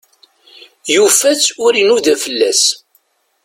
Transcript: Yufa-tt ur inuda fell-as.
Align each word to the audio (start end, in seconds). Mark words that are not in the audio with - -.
Yufa-tt 0.93 1.53
ur 1.65 1.73
inuda 1.81 2.15
fell-as. 2.23 2.63